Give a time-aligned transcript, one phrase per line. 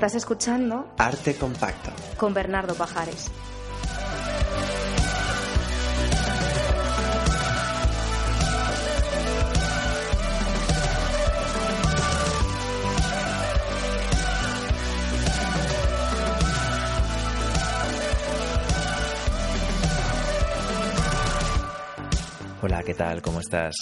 [0.00, 1.90] Estás escuchando Arte Compacto.
[2.16, 3.30] con Bernardo Pajares.
[22.62, 23.20] Hola, ¿qué tal?
[23.20, 23.74] ¿Cómo estás?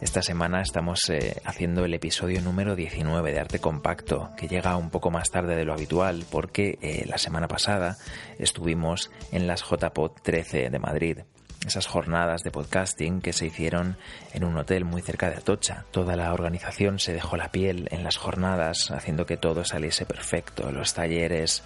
[0.00, 4.90] Esta semana estamos eh, haciendo el episodio número 19 de Arte Compacto, que llega un
[4.90, 7.96] poco más tarde de lo habitual porque eh, la semana pasada
[8.38, 11.18] estuvimos en las JPod 13 de Madrid.
[11.66, 13.96] Esas jornadas de podcasting que se hicieron
[14.34, 15.86] en un hotel muy cerca de Atocha.
[15.90, 20.70] Toda la organización se dejó la piel en las jornadas, haciendo que todo saliese perfecto.
[20.70, 21.64] Los talleres,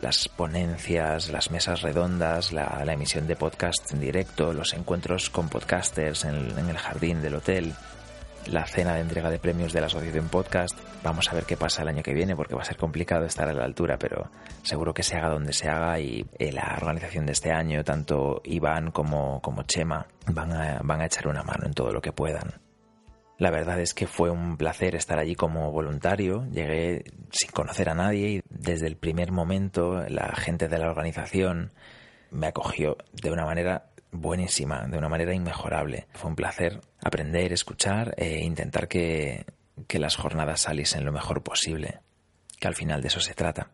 [0.00, 6.24] las ponencias, las mesas redondas, la, emisión de podcast en directo, los encuentros con podcasters
[6.24, 7.74] en, el jardín del hotel,
[8.46, 10.78] la cena de entrega de premios de la Asociación Podcast.
[11.02, 13.48] Vamos a ver qué pasa el año que viene porque va a ser complicado estar
[13.48, 14.30] a la altura, pero
[14.62, 18.40] seguro que se haga donde se haga y eh, la organización de este año, tanto
[18.44, 22.71] Iván como, como Chema, van van a echar una mano en todo lo que puedan.
[23.42, 26.46] La verdad es que fue un placer estar allí como voluntario.
[26.52, 31.72] Llegué sin conocer a nadie y desde el primer momento la gente de la organización
[32.30, 36.06] me acogió de una manera buenísima, de una manera inmejorable.
[36.12, 39.44] Fue un placer aprender, escuchar e intentar que,
[39.88, 41.98] que las jornadas saliesen lo mejor posible,
[42.60, 43.70] que al final de eso se trata.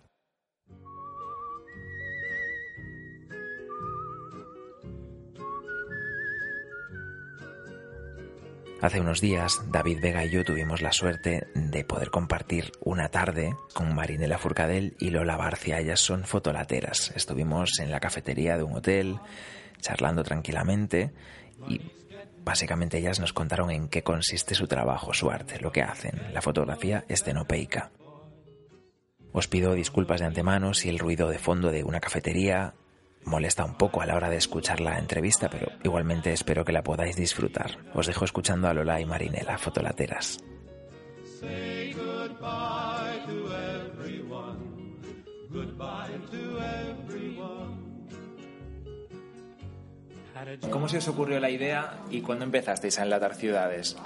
[8.81, 13.57] Hace unos días, David Vega y yo tuvimos la suerte de poder compartir una tarde
[13.75, 15.81] con Marinela Furcadell y Lola Barcia.
[15.81, 17.13] Ellas son fotolateras.
[17.17, 19.19] Estuvimos en la cafetería de un hotel,
[19.81, 21.13] charlando tranquilamente
[21.67, 21.81] y
[22.45, 26.41] básicamente ellas nos contaron en qué consiste su trabajo, su arte, lo que hacen, la
[26.41, 27.91] fotografía estenopeica.
[29.33, 32.75] Os pido disculpas de antemano si el ruido de fondo de una cafetería
[33.29, 36.83] molesta un poco a la hora de escuchar la entrevista, pero igualmente espero que la
[36.83, 37.79] podáis disfrutar.
[37.95, 40.39] Os dejo escuchando a Lola y Marinela, fotolateras.
[50.71, 53.97] ¿Cómo se os ocurrió la idea y cuándo empezasteis a enlatar ciudades?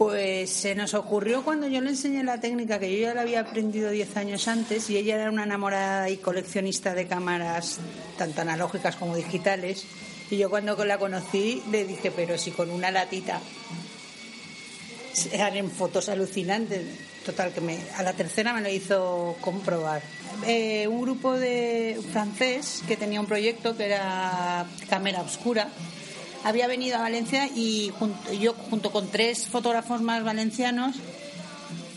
[0.00, 3.40] Pues se nos ocurrió cuando yo le enseñé la técnica que yo ya la había
[3.40, 7.80] aprendido 10 años antes y ella era una enamorada y coleccionista de cámaras
[8.16, 9.84] tanto analógicas como digitales
[10.30, 13.42] y yo cuando la conocí le dije pero si con una latita
[15.38, 16.80] hacen fotos alucinantes
[17.26, 20.00] total que me, a la tercera me lo hizo comprobar.
[20.46, 25.68] Eh, un grupo de francés que tenía un proyecto que era cámara oscura
[26.44, 30.96] había venido a Valencia y junto- yo junto con tres fotógrafos más valencianos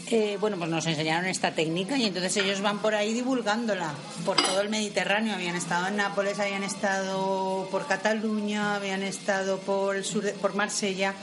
[0.08, 3.94] eh, bueno, pues nos enseñaron esta técnica y entonces ellos van por ahí divulgándola
[4.26, 5.34] por todo el Mediterráneo.
[5.34, 10.54] Habían estado en Nápoles, habían estado por Cataluña, habían estado por el sur, de- por
[10.56, 11.16] Marsella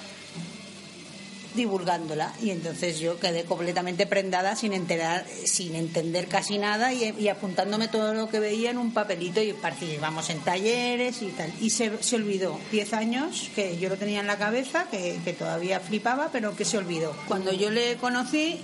[1.54, 2.32] divulgándola.
[2.42, 7.88] Y entonces yo quedé completamente prendada sin enterar sin entender casi nada y, y apuntándome
[7.88, 11.52] todo lo que veía en un papelito y participamos en talleres y tal.
[11.60, 15.32] Y se, se olvidó 10 años que yo lo tenía en la cabeza que, que
[15.32, 17.14] todavía flipaba pero que se olvidó.
[17.26, 18.60] Cuando yo le conocí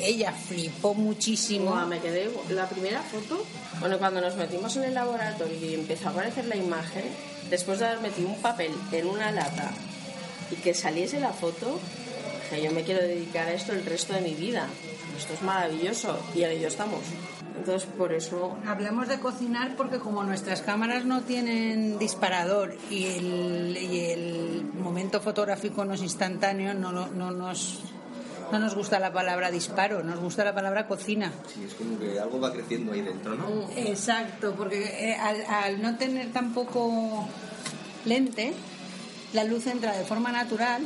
[0.00, 1.74] ella flipó muchísimo.
[1.86, 3.44] Me quedé la primera foto.
[3.80, 7.04] Bueno, cuando nos metimos en el laboratorio y empezó a aparecer la imagen,
[7.50, 9.70] después de haber metido un papel en una lata
[10.50, 11.78] y que saliese la foto,
[12.56, 14.66] yo me quiero dedicar a esto el resto de mi vida.
[15.16, 17.00] Esto es maravilloso y en ello estamos.
[17.56, 23.76] Entonces, por eso Hablamos de cocinar porque como nuestras cámaras no tienen disparador y el,
[23.76, 27.80] y el momento fotográfico no es instantáneo, no, no, no nos,
[28.52, 31.32] no nos gusta la palabra disparo, nos gusta la palabra cocina.
[31.52, 33.68] Sí, es como que algo va creciendo ahí dentro, ¿no?
[33.76, 37.26] Exacto, porque eh, al, al no tener tampoco
[38.04, 38.54] lente,
[39.32, 40.82] la luz entra de forma natural.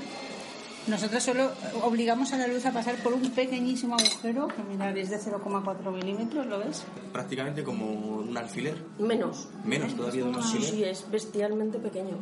[0.89, 1.53] Nosotros solo
[1.85, 5.93] obligamos a la luz a pasar por un pequeñísimo agujero, que mirad es de 0,4
[5.93, 6.83] milímetros, ¿lo ves?
[7.13, 8.77] Prácticamente como un alfiler.
[8.99, 9.49] menos.
[9.65, 10.71] Menos todavía de un Sí, alfiler.
[10.71, 12.17] sí, es bestialmente pequeño.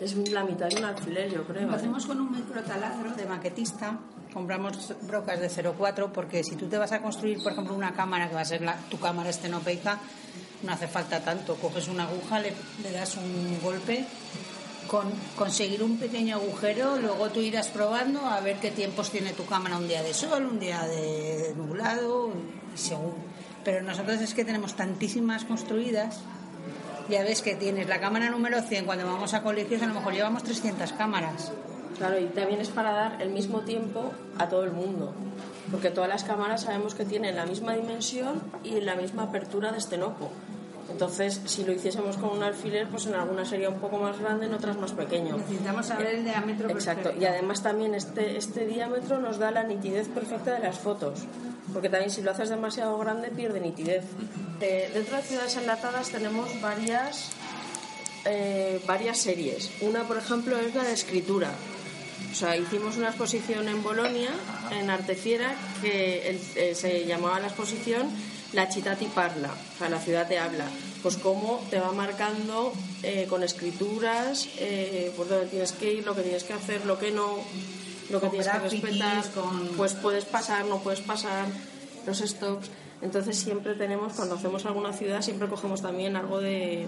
[0.00, 1.66] Es la mitad de un alfiler, yo creo.
[1.68, 1.76] Lo ¿eh?
[1.76, 3.98] hacemos con un microtaladro de maquetista.
[4.34, 8.28] Compramos brocas de 0,4 porque si tú te vas a construir, por ejemplo, una cámara
[8.28, 9.98] que va a ser la- tu cámara estenopeica,
[10.64, 11.54] no hace falta tanto.
[11.56, 12.52] Coges una aguja, le,
[12.82, 14.04] le das un golpe.
[14.88, 19.44] Con conseguir un pequeño agujero, luego tú irás probando a ver qué tiempos tiene tu
[19.46, 22.30] cámara un día de sol, un día de nublado,
[22.74, 23.14] según.
[23.64, 26.20] Pero nosotros es que tenemos tantísimas construidas
[27.08, 30.12] ya ves que tienes la cámara número 100 cuando vamos a colegios a lo mejor
[30.12, 31.52] llevamos 300 cámaras
[31.98, 35.14] Claro, y también es para dar el mismo tiempo a todo el mundo.
[35.70, 39.78] porque todas las cámaras sabemos que tienen la misma dimensión y la misma apertura de
[39.78, 40.30] estenopo.
[40.90, 44.46] Entonces, si lo hiciésemos con un alfiler, pues en algunas sería un poco más grande,
[44.46, 45.36] en otras más pequeño.
[45.36, 47.22] Necesitamos saber el diámetro Exacto, perfecto.
[47.22, 51.20] y además también este, este diámetro nos da la nitidez perfecta de las fotos,
[51.72, 54.04] porque también si lo haces demasiado grande pierde nitidez.
[54.60, 57.30] Eh, dentro de ciudades enlatadas tenemos varias,
[58.24, 59.70] eh, varias series.
[59.80, 61.50] Una, por ejemplo, es la de escritura.
[62.30, 64.30] O sea, hicimos una exposición en Bolonia,
[64.70, 68.08] en Artefiera, que el- eh, se llamaba la exposición
[68.52, 70.66] La città ti parla, o sea, la ciudad te habla.
[71.02, 72.72] Pues cómo te va marcando
[73.02, 76.98] eh, con escrituras, eh, por dónde tienes que ir, lo que tienes que hacer, lo
[76.98, 77.38] que no,
[78.10, 79.24] lo que tienes que respetar.
[79.32, 81.46] con- Pues puedes pasar, no puedes pasar,
[82.06, 82.70] los stops.
[83.02, 86.86] Entonces siempre tenemos, cuando hacemos alguna ciudad, siempre cogemos también algo de,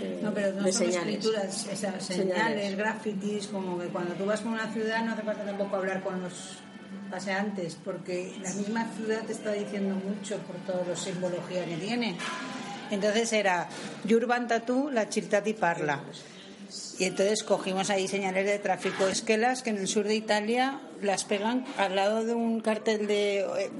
[0.00, 1.16] de, No, pero no de son señales.
[1.16, 2.76] escrituras, esas señales, Señales.
[2.76, 6.22] grafitis, como que cuando tú vas por una ciudad no hace falta tampoco hablar con
[6.22, 6.32] los
[7.14, 12.16] paseantes, porque la misma ciudad te está diciendo mucho por toda la simbología que tiene.
[12.90, 13.68] Entonces era
[14.02, 16.00] Yurban Tatu, la Chirtati Parla.
[16.98, 21.24] Y entonces cogimos ahí señales de tráfico esquelas que en el sur de Italia las
[21.24, 23.70] pegan al lado de un cartel de eh,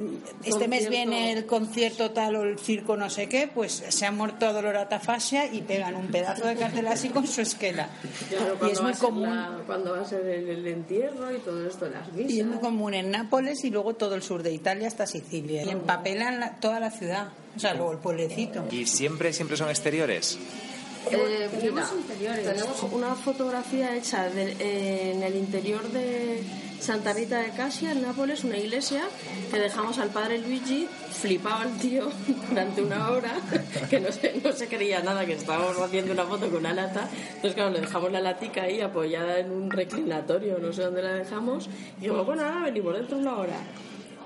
[0.45, 4.11] este mes viene el concierto tal o el circo no sé qué, pues se ha
[4.11, 7.89] muerto a dolorata fascia y pegan un pedazo de cartel así con su esquela.
[8.29, 9.35] Claro, y es muy común.
[9.35, 12.55] la- cuando va a ser el, el entierro y todo esto, las Y es muy
[12.55, 12.61] misas.
[12.61, 15.65] común en Nápoles y luego todo el sur de Italia hasta Sicilia.
[15.65, 18.65] Y empapelan la- toda la ciudad, o sea, luego el pueblecito.
[18.71, 20.39] ¿Y siempre, siempre son exteriores?
[21.11, 22.45] Eh, Tenemos mira, interiores.
[22.47, 26.43] tenemos una fotografía hecha de- eh, en el interior de
[26.85, 29.05] Santa Rita de Casia, en Nápoles, una iglesia,
[29.51, 32.11] que dejamos al padre Luigi, flipado el tío
[32.51, 33.33] durante una hora,
[33.89, 37.09] que no se, no se creía nada, que estábamos haciendo una foto con una lata.
[37.37, 41.15] Entonces, claro, le dejamos la latica ahí apoyada en un reclinatorio, no sé dónde la
[41.15, 43.57] dejamos, y dijimos, bueno, ahora venimos dentro de una hora.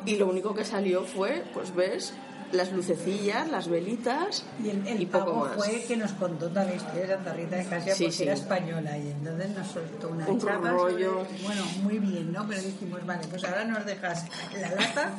[0.06, 2.14] Y lo único que salió fue, pues ves,
[2.50, 5.56] las lucecillas, las velitas Y el, el y poco pavo más.
[5.56, 8.22] fue que nos contó la historia de Santa Rita de Casia Sí, porque sí.
[8.22, 11.26] era española y entonces nos soltó una Un chapa rollo.
[11.26, 12.46] sobre- bueno, muy bien, ¿no?
[12.48, 14.24] Pero dijimos, vale, pues ahora nos dejas
[14.58, 15.12] la lata,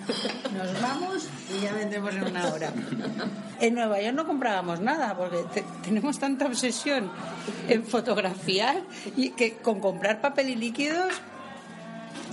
[0.57, 2.73] nos vamos y ya vendremos en una hora.
[3.59, 7.11] En Nueva York no comprábamos nada porque te- tenemos tanta obsesión
[7.67, 8.81] en fotografiar
[9.15, 11.13] y que con comprar papel y líquidos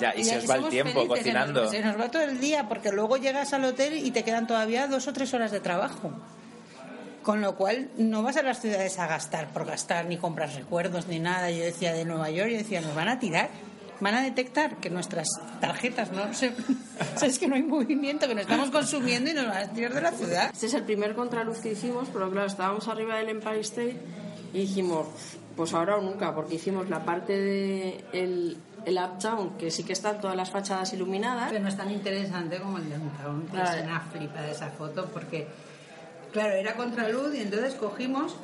[0.01, 1.71] Ya, y y se os va el tiempo felices, se nos- cocinando.
[1.71, 4.87] Se nos, va todo el día porque luego llegas al hotel y te quedan todavía
[4.89, 6.13] dos o tres horas de trabajo.
[7.23, 11.09] Con lo cual no vas a las ciudades a gastar por gastar, ni compras recuerdos,
[11.09, 11.51] ni nada.
[11.51, 13.49] Yo decía de Nueva York, yo decía, nos van a tirar.
[13.99, 15.27] Van a detectar que nuestras
[15.61, 16.49] tarjetas no se...
[16.51, 16.53] o
[17.19, 19.95] sea, es que no hay movimiento, que nos estamos consumiendo y nos van a tirar
[19.95, 20.51] de la ciudad.
[20.53, 23.97] Este es el primer contraluz que hicimos, pero claro, estábamos arriba del Empire State
[24.53, 25.07] y dijimos,
[25.57, 29.93] pues ahora o nunca, porque hicimos la parte de el, el Uptown, que sí que
[29.93, 31.49] están todas las fachadas iluminadas.
[31.51, 35.07] Pero no es tan interesante como el downtown, que es una flipa de esa foto,
[35.13, 35.47] porque,
[36.33, 38.37] claro, era contraluz y entonces cogimos,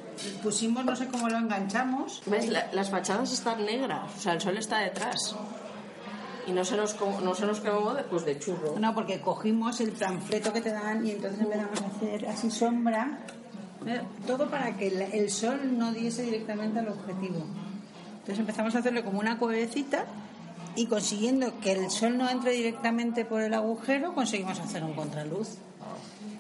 [0.43, 2.49] pusimos, no sé cómo lo enganchamos, ¿Ves?
[2.51, 5.35] La- las fachadas están negras, o sea, el sol está detrás.
[6.45, 8.75] Y no se nos, no se nos quemó de, pues de churro.
[8.81, 13.19] No, porque cogimos el panfleto que te dan y entonces empezamos a hacer así sombra.
[13.87, 17.45] eh, Todo para que el, el sol no diese directamente al objetivo.
[18.15, 20.05] Entonces empezamos a hacerle como una cuevecita
[20.77, 25.49] y consiguiendo que el sol no entre directamente por el agujero, conseguimos hacer un contraluz.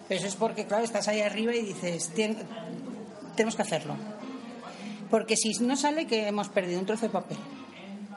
[0.09, 2.39] Pero eso es porque, claro, estás ahí arriba y dices, "Tien-
[3.37, 3.95] tenemos que hacerlo.
[5.11, 7.39] Porque si no sale, que hemos perdido un trozo de papel.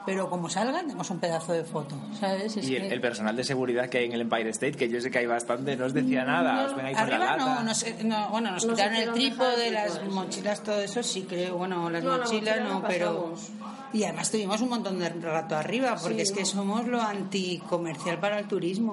[0.06, 2.56] Pero como salga, tenemos un pedazo de foto, ¿sabes?
[2.56, 4.88] Es Y el, que- el personal de seguridad que hay en el Empire State, que
[4.88, 7.36] yo sé que hay bastante, no os decía nada, os ven ahí con la Arriba
[7.36, 7.54] lata.
[7.56, 11.56] no, nos, no, bueno, nos quitaron el trípode, el las mochilas, todo eso sí creo,
[11.58, 13.34] bueno, las No, la mochilas mochila no, pero...
[13.92, 18.38] Y además tuvimos un montón de rato arriba, porque es que somos lo anticomercial para
[18.38, 18.92] el turismo.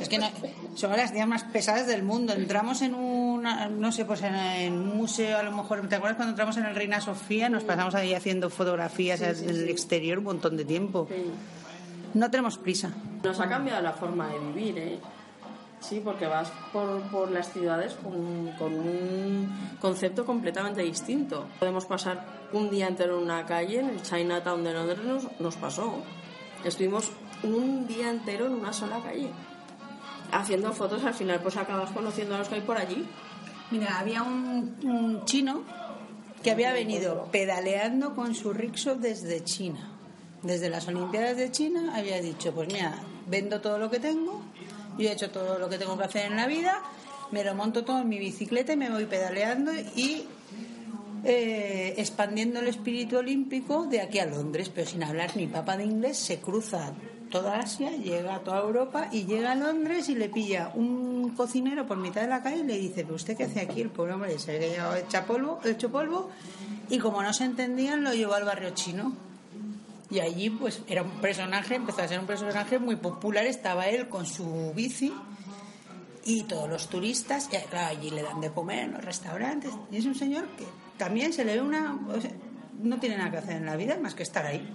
[0.00, 0.30] Es que no-
[0.74, 2.32] somos las días más pesadas del mundo.
[2.32, 6.16] Entramos en una, no sé, pues en, en un museo, a lo mejor, ¿te acuerdas
[6.16, 7.48] cuando entramos en el Reina Sofía?
[7.48, 11.08] Nos pasamos ahí haciendo fotografías del exterior un montón de tiempo.
[12.14, 12.90] No tenemos prisa.
[13.22, 14.98] Nos ha cambiado la forma de vivir, ¿eh?
[15.80, 21.46] Sí, porque vas por, por las ciudades con, con un concepto completamente distinto.
[21.58, 25.56] Podemos pasar un día entero en una calle, en el Chinatown de Londres nos, nos
[25.56, 25.94] pasó.
[26.64, 27.10] Estuvimos
[27.42, 29.30] un día entero en una sola calle.
[30.32, 33.06] Haciendo fotos, al final pues acabas conociendo a los que hay por allí.
[33.70, 35.62] Mira, había un, chino
[36.42, 39.90] que había venido pedaleando con su rickshaw desde China.
[40.42, 42.98] Desde las Olimpiadas de China había dicho, pues mira,
[43.28, 44.42] vendo todo lo que tengo,
[44.98, 46.82] yo he hecho todo lo que tengo que hacer en la vida,
[47.30, 50.26] me lo monto todo en mi bicicleta y me voy pedaleando y
[51.24, 55.84] eh, expandiendo el espíritu olímpico de aquí a Londres, pero sin hablar ni papa de
[55.84, 56.92] inglés, se cruza
[57.32, 61.86] toda Asia, llega a toda Europa y llega a Londres y le pilla un cocinero
[61.86, 63.80] por mitad de la calle y le dice, ¿pero usted qué hace aquí?
[63.80, 66.30] El pobre hombre se que llevaba hecha polvo, hecho polvo
[66.90, 69.12] y como no se entendían lo llevó al barrio chino.
[70.10, 74.08] Y allí pues era un personaje, empezó a ser un personaje muy popular, estaba él
[74.10, 75.12] con su bici
[76.24, 79.72] y todos los turistas, claro, allí le dan de comer en los restaurantes.
[79.90, 80.66] Y es un señor que
[80.98, 81.98] también se le ve una...
[82.78, 84.70] no tiene nada que hacer en la vida más que estar ahí.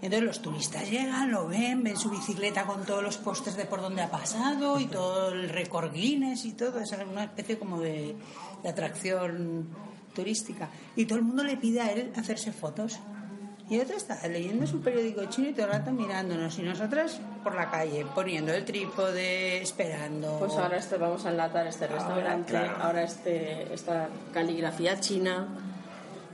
[0.00, 3.80] Entonces los turistas llegan, lo ven, ven su bicicleta con todos los postes de por
[3.80, 6.80] donde ha pasado y todo el récord Guinness y todo.
[6.80, 8.14] Es una especie como de,
[8.62, 9.68] de atracción
[10.14, 10.68] turística.
[10.96, 13.00] Y todo el mundo le pide a él hacerse fotos.
[13.70, 16.58] Y otro está leyendo su periódico chino y todo el rato mirándonos.
[16.58, 20.38] Y nosotras por la calle, poniendo el trípode, esperando.
[20.38, 22.82] Pues ahora este, vamos a enlatar este restaurante, claro.
[22.82, 25.48] ahora este, esta caligrafía china.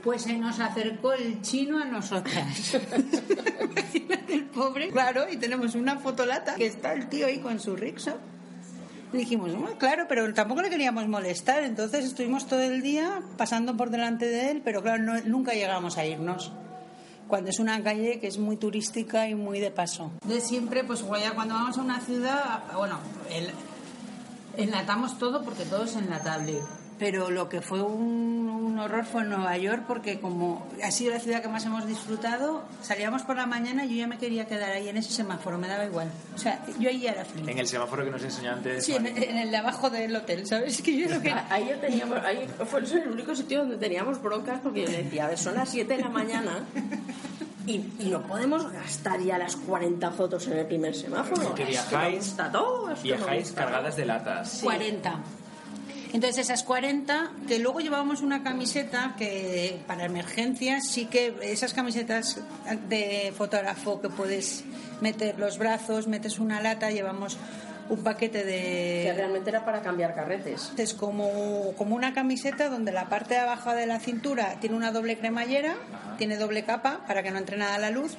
[0.05, 2.75] Pues se nos acercó el chino a nosotras.
[4.29, 8.15] el pobre, claro, y tenemos una fotolata que está el tío ahí con su rickshaw.
[9.13, 13.75] Y dijimos, "Bueno, claro, pero tampoco le queríamos molestar, entonces estuvimos todo el día pasando
[13.75, 16.51] por delante de él, pero claro, no- nunca llegamos a irnos.
[17.27, 20.11] Cuando es una calle que es muy turística y muy de paso.
[20.27, 22.99] De siempre, pues cuando vamos a una ciudad, bueno,
[23.31, 23.49] el,
[24.57, 26.59] enlatamos todo porque todo es enlatable.
[26.97, 31.11] Pero lo que fue un, un horror fue en Nueva York porque como ha sido
[31.13, 34.47] la ciudad que más hemos disfrutado, salíamos por la mañana y yo ya me quería
[34.47, 36.09] quedar ahí en ese semáforo, me daba igual.
[36.33, 37.49] O sea, yo ahí ya era feliz.
[37.49, 38.85] En el semáforo que nos enseñó antes.
[38.85, 40.81] Sí, en, en el de abajo del hotel, ¿sabes?
[40.81, 41.31] Que yo lo que...
[41.49, 45.25] Ahí ya teníamos, ahí fue el único sitio donde teníamos broncas porque yo le decía,
[45.25, 46.59] a ver, son las 7 de la mañana
[47.67, 51.41] y, y no podemos gastar ya las 40 fotos en el primer semáforo.
[51.41, 53.61] Es que me viajáis- gusta todo, es que me Viajáis gusta.
[53.63, 54.59] cargadas de latas.
[54.63, 55.19] 40.
[56.15, 62.39] Entonces esas 40, que luego llevábamos una camiseta que para emergencias sí que esas camisetas
[62.87, 64.63] de fotógrafo que puedes
[65.01, 67.37] meter los brazos, metes una lata, llevamos
[67.89, 69.13] un paquete Que de...
[69.15, 70.71] realmente era para cambiar carretes.
[70.77, 74.91] Es como, como una camiseta donde la parte de abajo de la cintura tiene una
[74.91, 75.75] doble cremallera,
[76.17, 78.13] tiene doble capa para que no entre nada la luz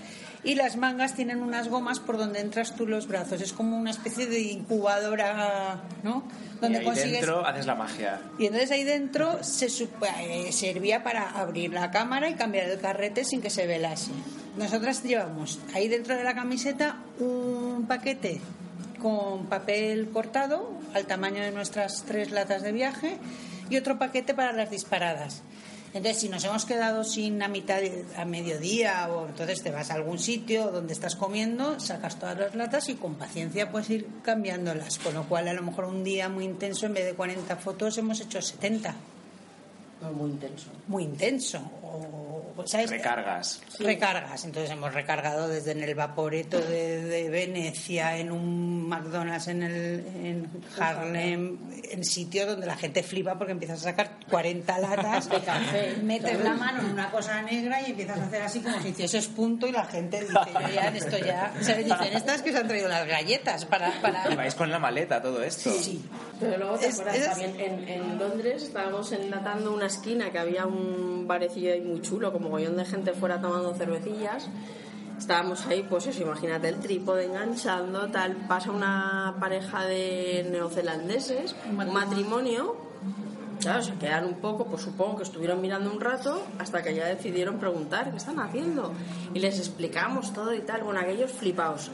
[0.44, 3.40] y las mangas tienen unas gomas por donde entras tú los brazos.
[3.40, 6.22] Es como una especie de incubadora, ¿no?
[6.56, 8.20] Y Donde ahí consigues dentro haces la magia.
[8.38, 12.78] y entonces ahí dentro se sup- eh, servía para abrir la cámara y cambiar el
[12.80, 14.12] carrete sin que se velase.
[14.56, 18.40] Nosotras llevamos ahí dentro de la camiseta un paquete
[19.00, 23.18] con papel cortado al tamaño de nuestras tres latas de viaje
[23.70, 25.42] y otro paquete para las disparadas.
[25.96, 27.80] Entonces, si nos hemos quedado sin a mitad
[28.16, 32.54] a mediodía o entonces te vas a algún sitio donde estás comiendo, sacas todas las
[32.54, 34.98] latas y con paciencia puedes ir cambiándolas.
[34.98, 37.96] Con lo cual, a lo mejor un día muy intenso, en vez de 40 fotos,
[37.96, 38.94] hemos hecho 70.
[40.02, 40.66] No, muy intenso.
[40.86, 41.58] Muy intenso.
[41.82, 42.25] O,
[42.64, 42.90] ¿sabes?
[42.90, 43.60] Recargas.
[43.78, 44.44] Recargas.
[44.44, 50.04] Entonces hemos recargado desde en el Vaporeto de, de Venecia, en un McDonald's en, el,
[50.22, 51.58] en Harlem,
[51.90, 56.40] en sitios donde la gente flipa porque empiezas a sacar 40 latas, De café, metes
[56.40, 59.66] la mano en una cosa negra y empiezas a hacer así como si hicieses punto
[59.66, 61.52] y la gente dice, yo ya, esto ya...
[61.60, 61.84] ¿sabes?
[61.84, 63.90] Dicen, estas que se han traído las galletas para...
[64.00, 64.32] para...
[64.32, 65.70] Y vais con la maleta, todo esto.
[65.70, 66.04] Sí.
[66.40, 70.38] Pero luego te Es- acuerdas es- también en, en Londres estábamos enlatando una esquina que
[70.38, 74.48] había un barecillo ahí muy chulo, como gollón de gente fuera tomando cervecillas.
[75.18, 78.36] Estábamos ahí, pues eso, imagínate el trípode enganchando, tal.
[78.46, 82.76] Pasa una pareja de neozelandeses, un matrimonio.
[83.60, 87.06] Claro, se quedaron un poco, pues supongo que estuvieron mirando un rato hasta que ya
[87.06, 88.92] decidieron preguntar qué están haciendo.
[89.32, 90.82] Y les explicamos todo y tal.
[90.82, 91.90] Bueno, aquellos flipados.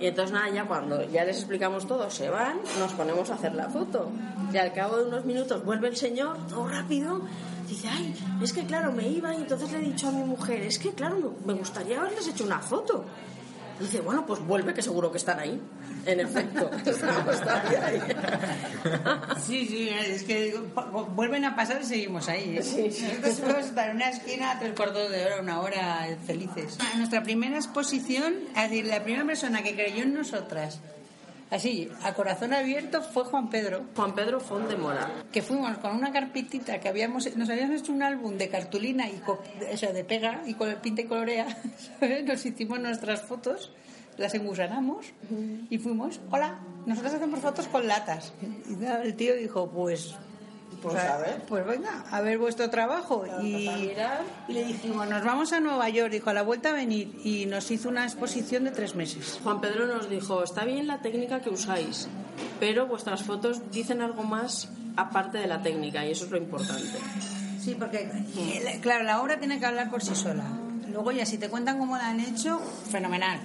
[0.00, 3.54] Y entonces nada, ya cuando ya les explicamos todo, se van, nos ponemos a hacer
[3.54, 4.10] la foto.
[4.52, 7.20] Y al cabo de unos minutos vuelve el señor, todo rápido,
[7.68, 10.62] dice, ay, es que claro, me iba y entonces le he dicho a mi mujer,
[10.62, 13.04] es que claro, me gustaría haberles hecho una foto.
[13.80, 15.60] Y dice, bueno, pues vuelve, que seguro que están ahí.
[16.06, 18.00] En efecto, estamos todavía ahí.
[19.46, 20.58] Sí, sí, es que
[21.14, 22.58] vuelven a pasar y seguimos ahí.
[22.58, 22.62] ¿eh?
[22.62, 23.04] Sí, sí.
[23.04, 26.78] Nosotros podemos estar en una esquina tres cuartos de hora, una hora, eh, felices.
[26.96, 30.80] Nuestra primera exposición, es decir, la primera persona que creyó en nosotras,
[31.50, 33.84] así, a corazón abierto, fue Juan Pedro.
[33.96, 35.10] Juan Pedro Font de Mora.
[35.32, 39.14] Que fuimos con una carpetita que habíamos, nos habíamos hecho un álbum de cartulina y
[39.18, 41.46] co- o sea, de pega y con pinta y colorea,
[42.00, 42.24] ¿sabes?
[42.24, 43.72] Nos hicimos nuestras fotos,
[44.16, 45.06] las engusanamos
[45.70, 48.32] y fuimos, hola, nosotros hacemos fotos con latas.
[48.68, 50.14] Y el tío dijo, pues,
[50.82, 51.42] Pues, o sea, a ver.
[51.48, 53.24] pues venga, a ver vuestro trabajo.
[53.42, 53.68] Y,
[54.48, 57.18] y le dijimos, nos vamos a Nueva York, dijo, a la vuelta a venir.
[57.24, 59.40] Y nos hizo una exposición de tres meses.
[59.42, 62.08] Juan Pedro nos dijo, está bien la técnica que usáis,
[62.60, 66.88] pero vuestras fotos dicen algo más aparte de la técnica y eso es lo importante.
[67.62, 68.08] Sí, porque
[68.64, 70.44] la- claro, la obra tiene que hablar por sí sola.
[70.92, 73.40] Luego ya si te cuentan cómo la han hecho, fenomenal.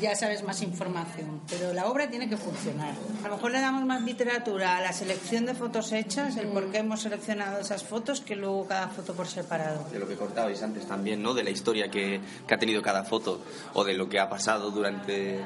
[0.00, 2.94] Ya sabes más información, pero la obra tiene que funcionar.
[3.24, 6.70] A lo mejor le damos más literatura a la selección de fotos hechas, el por
[6.70, 9.84] qué hemos seleccionado esas fotos, que luego cada foto por separado.
[9.90, 11.34] De lo que contabais antes también, ¿no?
[11.34, 13.40] De la historia que, que ha tenido cada foto
[13.74, 15.40] o de lo que ha pasado durante,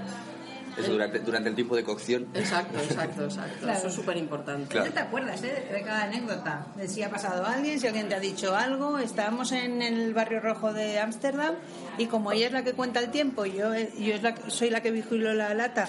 [0.78, 2.26] eso, durante, durante el tiempo de cocción.
[2.34, 3.58] Exacto, exacto, exacto.
[3.60, 3.78] Claro.
[3.78, 4.68] Eso es súper importante.
[4.68, 4.86] Claro.
[4.88, 6.66] ¿No te acuerdas eh, de cada anécdota?
[6.76, 8.98] De si ha pasado alguien, si alguien te ha dicho algo.
[8.98, 11.54] Estábamos en el barrio rojo de Ámsterdam
[11.98, 14.70] y como ella es la que cuenta el tiempo, yo, yo es la, que- soy
[14.70, 15.86] la que vigilo la lata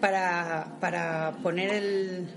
[0.00, 2.28] para, para poner el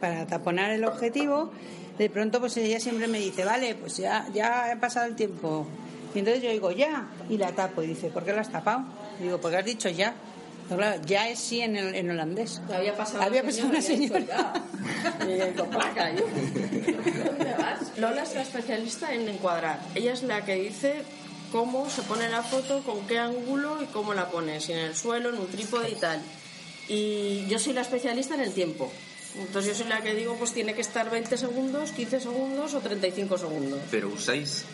[0.00, 1.50] para taponar el objetivo,
[1.96, 5.66] de pronto pues ella siempre me dice, vale, pues ya, ya ha pasado el tiempo.
[6.14, 7.82] Y entonces yo digo, ya, y la tapo.
[7.82, 8.84] Y dice, ¿por qué la has tapado?
[9.18, 10.14] Y digo, porque has dicho ya.
[10.68, 12.60] Claro, ya es sí en, el- en holandés.
[12.72, 14.20] Había pasado Había una pasado una señora.
[14.20, 14.62] señora.
[15.20, 15.26] y he dicho, "Ya".
[15.28, 16.24] Y he dicho, "Placa, yo".
[17.24, 17.80] ¿Dónde vas?
[17.98, 19.78] Lola es la especialista en encuadrar.
[19.94, 21.02] Ella es la que dice
[21.52, 24.96] cómo se pone la foto, con qué ángulo y cómo la pones, si en el
[24.96, 26.20] suelo, en un trípode y tal.
[26.88, 28.90] Y yo soy la especialista en el tiempo.
[29.38, 32.80] Entonces yo soy la que digo, pues tiene que estar 20 segundos, 15 segundos o
[32.80, 33.80] 35 segundos.
[33.90, 34.64] Pero usáis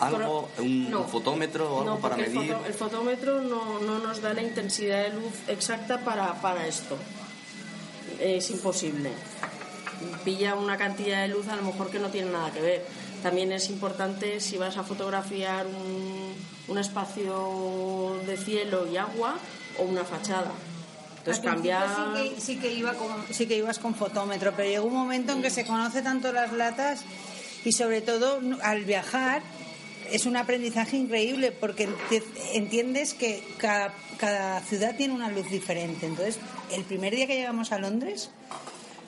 [0.00, 1.04] algo, un no.
[1.04, 2.52] fotómetro o algo No, para porque el medir.
[2.54, 6.96] foto- El, fotómetro no, no nos da la intensidad de luz exacta para, para esto.
[8.18, 9.10] Es imposible.
[10.24, 12.86] Pilla una cantidad de luz a lo mejor que no tiene nada que ver.
[13.22, 16.34] También es importante si vas a fotografiar un,
[16.68, 19.36] un espacio de cielo y agua
[19.78, 20.50] o una fachada.
[21.18, 21.86] Entonces cambiar...
[21.86, 25.32] Sí que, sí que iba con- sí que ibas con fotómetro, pero llegó un momento
[25.32, 27.02] en que se conoce tanto las latas
[27.64, 29.42] y sobre todo al viajar
[30.12, 32.22] es un aprendizaje increíble porque enti-
[32.54, 36.06] entiendes que cada, cada ciudad tiene una luz diferente.
[36.06, 36.38] Entonces,
[36.72, 38.30] el primer día que llegamos a Londres,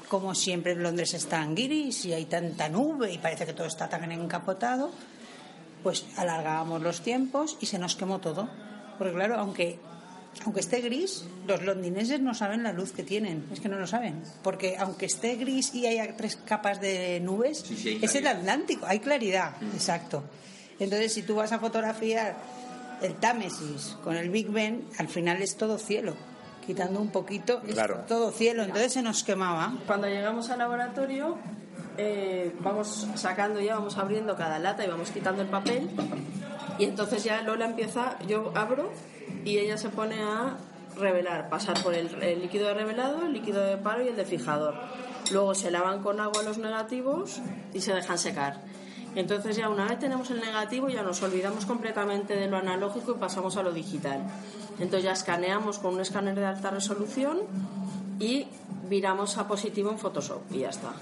[0.08, 3.66] como siempre en Londres está en gris y hay tanta nube y parece que todo
[3.66, 4.92] está tan encapotado,
[5.82, 8.48] pues alargábamos los tiempos y se nos quemó todo.
[8.98, 9.78] Porque claro, aunque,
[10.44, 13.86] aunque esté gris, los londinenses no saben la luz que tienen, es que no lo
[13.86, 14.22] saben.
[14.42, 18.26] Porque aunque esté gris y haya tres capas de nubes, Sí, sí, hay es el.
[18.26, 20.22] Atlántico, hay claridad, exacto.
[20.82, 22.36] Entonces, si tú vas a fotografiar
[23.02, 26.14] el Támesis con el Big Ben, al final es todo cielo.
[26.66, 28.04] Quitando un poquito, es Claro.
[28.08, 28.62] todo cielo.
[28.64, 29.74] Entonces se nos quemaba.
[29.86, 31.36] Cuando llegamos al laboratorio,
[31.98, 35.88] eh, vamos sacando ya, vamos abriendo cada lata y vamos quitando el papel.
[36.78, 38.90] Y entonces ya Lola empieza, yo abro
[39.44, 40.56] y ella se pone a
[40.96, 44.24] revelar, pasar por el, el líquido de revelado, el líquido de paro y el de
[44.24, 44.74] fijador.
[45.30, 47.40] Luego se lavan con agua los negativos
[47.72, 48.60] y se dejan secar.
[49.14, 53.14] Entonces ya una vez tenemos el negativo ya nos olvidamos completamente de lo analógico y
[53.18, 54.22] pasamos a lo digital.
[54.78, 57.40] Entonces ya escaneamos con un escáner de alta resolución
[58.18, 58.46] y
[58.88, 60.92] viramos a positivo en Photoshop y ya está.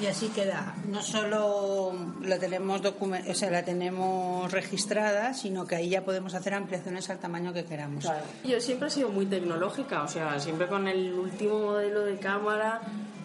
[0.00, 0.74] Y así queda.
[0.88, 1.92] No solo
[2.22, 7.18] la tenemos o sea, la tenemos registrada, sino que ahí ya podemos hacer ampliaciones al
[7.18, 8.06] tamaño que queramos.
[8.44, 12.80] Yo siempre he sido muy tecnológica, o sea, siempre con el último modelo de cámara,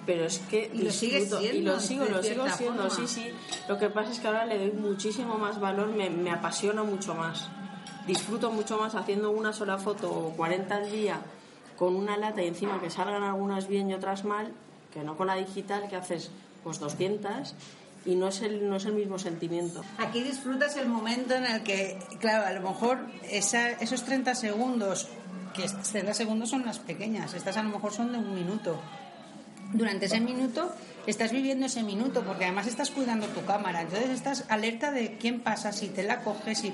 [0.05, 3.07] pero es que Y lo sigues disfruto- y siendo, lo sigo, lo sigo siendo, forma.
[3.07, 3.31] sí, sí.
[3.67, 7.15] Lo que pasa es que ahora le doy muchísimo más valor, me, me apasiona mucho
[7.15, 7.49] más.
[8.07, 11.19] Disfruto mucho más haciendo una sola foto o 40 al día
[11.77, 14.51] con una lata y encima que salgan algunas bien y otras mal,
[14.93, 16.29] que no con la digital que haces
[16.63, 17.53] pues 200
[18.05, 19.81] y no es el, no es el mismo sentimiento.
[19.97, 25.07] Aquí disfrutas el momento en el que, claro, a lo mejor esa- esos 30 segundos,
[25.55, 28.79] que 30 segundos son las pequeñas, estas a lo mejor son de un minuto.
[29.75, 30.71] Durante ese minuto
[31.05, 35.41] estás viviendo ese minuto, porque además estás cuidando tu cámara, entonces estás alerta de quién
[35.41, 36.73] pasa, si te la coges, si...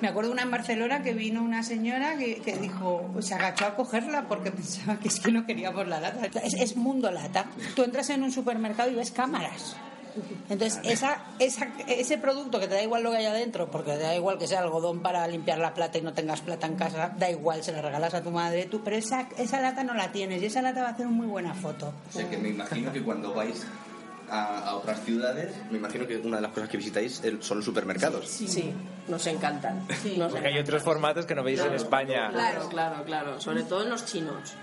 [0.00, 4.28] Me acuerdo una en Barcelona que vino una señora que, dijo, se agachó a cogerla
[4.28, 6.26] porque pensaba que es que no queríamos la lata.
[6.44, 7.46] Es, es mundo lata.
[7.74, 9.74] Tú entras en un supermercado y ves cámaras.
[10.48, 13.98] Entonces, esa, esa, ese producto que te da igual lo que hay adentro, porque te
[14.02, 17.12] da igual que sea algodón para limpiar la plata y no tengas plata en casa,
[17.18, 20.12] da igual, se la regalas a tu madre, tú, pero esa, esa lata no la
[20.12, 21.92] tienes y esa lata va a hacer una muy buena foto.
[22.10, 23.66] O sea que me imagino que cuando vais
[24.30, 27.58] a, a otras ciudades, me imagino que una de las cosas que visitáis el- son
[27.58, 28.26] los supermercados.
[28.28, 28.72] Sí,
[29.08, 29.86] nos encantan.
[30.02, 30.16] Sí.
[30.18, 32.30] nos Porque hay otros formatos que no veis en España.
[32.30, 33.40] Claro, claro, claro.
[33.40, 34.54] Sobre todo en los chinos.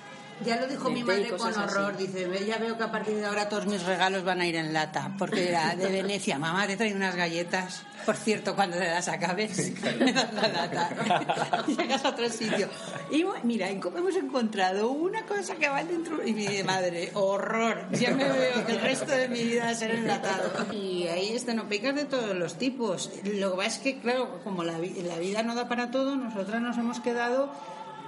[0.46, 1.60] Ya lo dijo mi madre con así.
[1.60, 4.48] horror, dice, "Ve, ya veo que a partir de ahora todos mis regalos van a
[4.48, 8.78] ir en lata, porque era de Venecia, mamá, te traigo unas galletas, por cierto, cuando
[8.78, 12.68] te las acabes, me das la lata, llegas a otro sitio.
[13.12, 18.28] Y mira, hemos encontrado una cosa que va dentro, y mi madre, horror, ya me
[18.28, 20.52] veo que el resto de mi vida va a ser enlatado.
[20.74, 23.12] Y ahí estenopicas de todos los tipos.
[23.24, 26.62] Lo que pasa es que, claro, como la, la vida no da para todo, nosotras
[26.62, 27.52] nos hemos quedado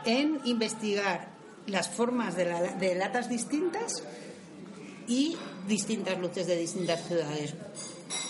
[0.05, 1.34] en investigar
[1.67, 4.03] las formas de, la- de latas distintas
[5.07, 7.53] y distintas luces de distintas ciudades.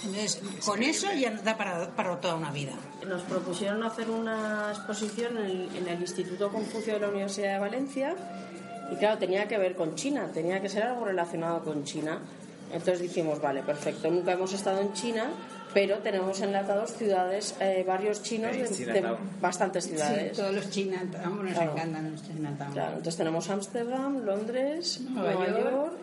[0.06, 2.74] Entonces, con eso ya nos da para, toda una vida.
[3.08, 8.16] Nos propusieron hacer una exposición el, en el Instituto Confucio de la Universidad de Valencia
[8.92, 12.20] y claro, tenía que ver con China, tenía que ser algo relacionado con China.
[12.72, 15.30] Entonces dijimos, vale, perfecto, nunca hemos estado en China,
[15.76, 20.32] pero tenemos enlatados ciudades, eh, barrios chinos de, bastantes ciudades.
[20.32, 21.72] Sí, todos los Chinatown, nos Claro.
[21.74, 22.72] encantan los Chinatown.
[22.72, 25.94] Claro, entonces tenemos Ámsterdam, Londres, Nueva Nueva, York York,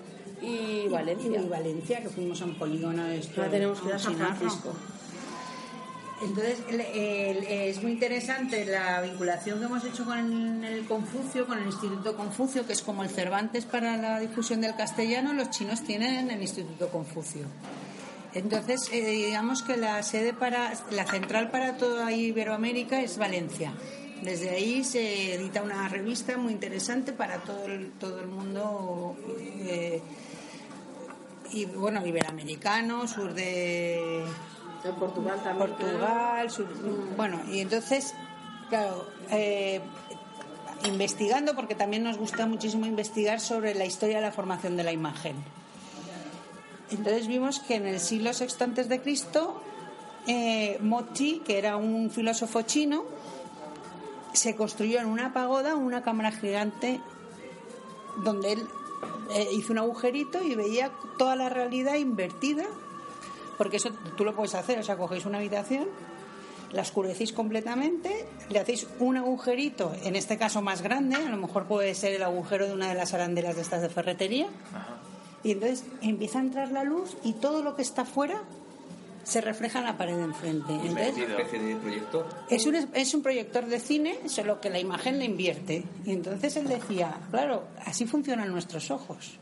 [0.43, 1.41] y Valencia.
[1.41, 3.41] Y Valencia, que fuimos a un polígono de esto.
[3.41, 4.15] Ahora tenemos que ir a San.
[4.17, 4.75] Francisco.
[6.23, 11.59] Entonces, el- el- es muy interesante la vinculación que hemos hecho con el Confucio, con
[11.59, 15.83] el Instituto Confucio, que es como el Cervantes para la difusión del castellano, los chinos
[15.83, 17.47] tienen el Instituto Confucio.
[18.35, 23.73] Entonces, eh, digamos que la sede para, la central para toda Iberoamérica es Valencia.
[24.23, 29.17] Desde ahí se edita una revista muy interesante para todo el, todo el mundo.
[29.61, 30.01] eh,
[31.53, 34.23] y bueno, iberoamericano, sur de
[34.85, 35.69] En Portugal también.
[35.69, 38.15] Portugal, sur- bueno, y entonces,
[38.71, 39.81] claro, eh,
[40.85, 44.93] investigando, porque también nos gusta muchísimo investigar sobre la historia de la formación de la
[44.93, 45.37] imagen.
[46.93, 49.61] Entonces vimos que en el siglo VI antes de Cristo,
[50.27, 53.05] eh, Moti, que era un filósofo chino,
[54.33, 57.01] se construyó en una pagoda una cámara gigante
[58.25, 58.67] donde él
[59.35, 62.65] eh, hizo un agujerito y veía toda la realidad invertida
[63.63, 65.87] porque eso tú lo puedes hacer, o sea, cogéis una habitación,
[66.73, 71.67] la oscurecéis completamente, le hacéis un agujerito, en este caso más grande, a lo mejor
[71.67, 74.49] puede ser el agujero de una de las arandelas de estas de ferretería,
[75.45, 78.43] y entonces empieza a entrar la luz y todo lo que está fuera
[79.25, 80.73] se refleja en la pared de enfrente.
[80.73, 82.27] Entonces, Una especie de proyector.
[82.51, 85.85] es un, es un proyector de cine, solo que la imagen le invierte.
[86.05, 89.39] Y entonces él decía, claro, así funcionan nuestros ojos.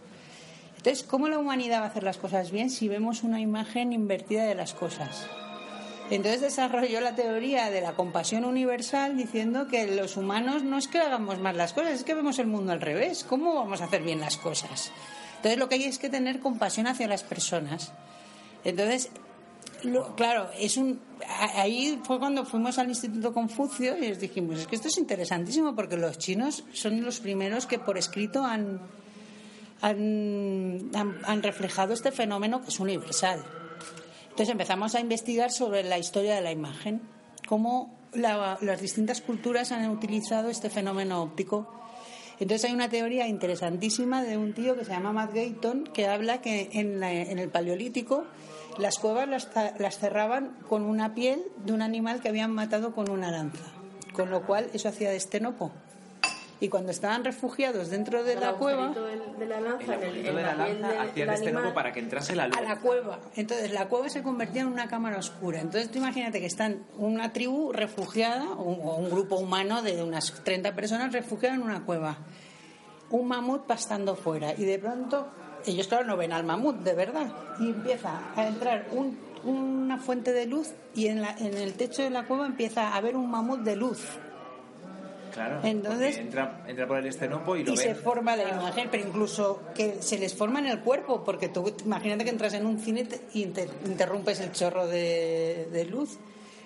[0.77, 4.45] Entonces, ¿cómo la humanidad va a hacer las cosas bien si vemos una imagen invertida
[4.45, 5.27] de las cosas?
[6.11, 10.99] Entonces desarrolló la teoría de la compasión universal diciendo que los humanos no es que
[10.99, 13.25] hagamos mal las cosas, es que vemos el mundo al revés.
[13.25, 14.91] ¿Cómo vamos a hacer bien las cosas?
[15.41, 17.93] Entonces lo que hay es que tener compasión hacia las personas.
[18.65, 19.11] Entonces,
[20.17, 21.01] claro, es un
[21.57, 25.75] ahí fue cuando fuimos al Instituto Confucio y les dijimos, es que esto es interesantísimo
[25.75, 28.81] porque los chinos son los primeros que por escrito han
[29.83, 33.43] han, han- reflejado este fenómeno que es universal.
[34.25, 37.01] Entonces empezamos a investigar sobre la historia de la imagen,
[37.49, 41.80] cómo la- las distintas culturas han utilizado este fenómeno óptico.
[42.41, 46.41] Entonces hay una teoría interesantísima de un tío que se llama Matt Gayton que habla
[46.41, 48.25] que en, la- en el Paleolítico
[48.79, 49.49] las cuevas las,
[49.79, 53.65] las cerraban con una piel de un animal que habían matado con una lanza,
[54.15, 55.71] con lo cual eso hacía de estenopo.
[56.63, 60.03] Y cuando estaban refugiados dentro de El la cueva, del- de la El lanza en
[60.03, 61.73] el- de la lanza del- hacía del de este animal.
[61.73, 62.57] para que entrase la luz.
[62.59, 63.19] a la cueva.
[63.35, 65.59] Entonces la cueva se convertía en una cámara oscura.
[65.61, 70.03] Entonces tú imagínate que están una tribu refugiada o un, o un grupo humano de
[70.03, 72.19] unas 30 personas refugiadas en una cueva.
[73.11, 75.29] Un mamut pastando fuera y de pronto
[75.67, 80.33] ellos claro no ven al mamut de verdad y empieza a entrar un- una fuente
[80.35, 83.31] de luz y en, la- en el techo de la cueva empieza a haber un
[83.31, 84.07] mamut de luz
[85.33, 85.61] Claro.
[85.63, 87.85] Entonces- entra, entra por el estenopo y lo y ven.
[87.85, 91.73] se forma la imagen, pero incluso que se les forma en el cuerpo, porque tú
[91.85, 96.19] imagínate que entras en un cine y inter- interrumpes el chorro de, de luz.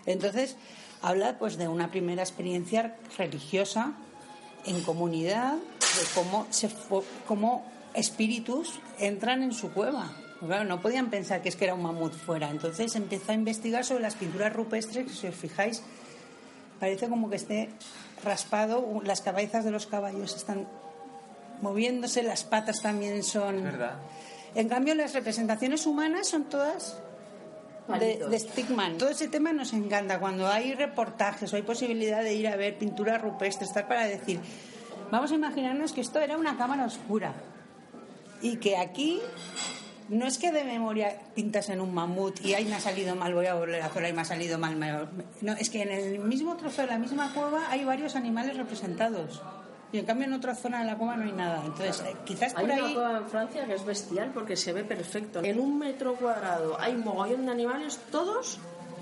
[0.07, 0.57] Entonces,
[1.03, 3.95] habla pues de una primera experiencia religiosa
[4.67, 6.69] en comunidad, de cómo, se
[7.27, 10.11] cómo espíritus entran en su cueva.
[10.41, 12.51] Claro, no podían pensar que es que era un mamut fuera.
[12.51, 15.83] Entonces empieza a investigar sobre las pinturas rupestres, que si os fijáis,
[16.81, 17.71] parece como que esté
[18.25, 20.67] raspado, las cabezas de los caballos están
[21.61, 23.59] moviéndose, las patas también son...
[23.59, 23.95] Es verdad.
[24.55, 26.97] En cambio, las representaciones humanas son todas
[27.89, 28.99] de, de Stickman.
[28.99, 30.21] Todo ese tema nos encanta.
[30.21, 34.41] Cuando hay reportajes o hay posibilidad de ir a ver pintura rupestre, estar para decir,
[35.11, 37.35] vamos a imaginarnos que esto era una cámara oscura
[38.41, 39.21] y que aquí
[40.09, 43.35] no es que de memoria pintas en un mamut y ahí me ha salido mal,
[43.35, 45.09] voy a volver a hacerlo, ahí me ha salido mal.
[45.41, 49.43] No, es que en el mismo trozo de la misma cueva hay varios animales representados.
[49.93, 51.63] Y en cambio en otra zona de la cueva no hay nada.
[51.65, 52.95] Entonces, eh, quizás Hay por una ahí...
[52.95, 55.41] cueva en Francia que es bestial porque se ve perfecto.
[55.45, 58.59] En un metro cuadrado hay un mogollón de animales, todos,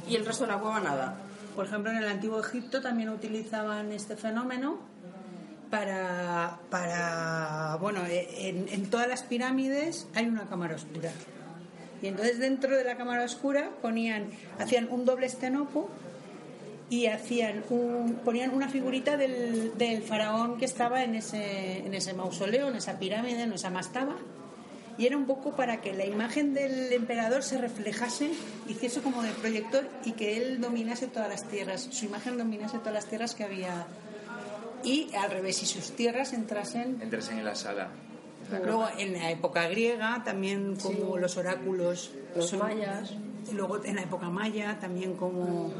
[0.07, 1.17] y el resto de la cueva nada.
[1.57, 4.92] Por ejemplo, en el antiguo Egipto también utilizaban este fenómeno
[5.73, 11.11] para, para bueno, eh, en, todas las pirámides hay una cámara oscura.
[12.03, 14.27] Y entonces dentro de la cámara oscura ponían,
[14.59, 15.89] hacían un doble estenopo
[16.91, 17.65] y hacían
[18.23, 22.99] ponían una figurita del, del faraón que estaba en ese, en ese mausoleo, en esa
[22.99, 24.17] pirámide, en esa mastaba,
[24.99, 28.33] y era un poco para que la imagen del emperador se reflejase,
[28.69, 32.93] hiciese como de proyector y que él dominase todas las tierras, su imagen dominase todas
[32.93, 33.87] las tierras que había
[34.85, 37.89] y al revés, y sus tierras entrasen Entrasen en la sala.
[38.65, 41.21] Luego en la época griega también como Sí.
[41.21, 43.13] los oráculos Los son- mayas.
[43.51, 45.73] y luego en la época maya también como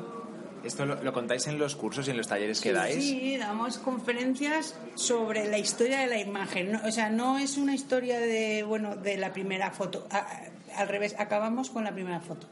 [0.65, 3.03] ¿Esto lo, lo contáis en los cursos y en los talleres que dais?
[3.05, 6.81] sí damos conferencias sobre la historia de la imagen ¿no?
[6.87, 10.27] o sea no es una historia de bueno de la primera foto a-
[10.77, 12.47] al revés acabamos con la primera foto